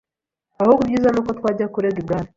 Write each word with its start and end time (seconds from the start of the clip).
Ahubwo 0.61 0.81
ibyiza 0.83 1.09
ni 1.11 1.19
uko 1.21 1.31
twajya 1.39 1.71
kurega 1.73 1.97
ibwami.” 2.01 2.29